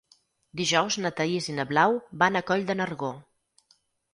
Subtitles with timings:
[0.61, 3.11] Dijous na Thaís i na Blau van a Coll de Nargó.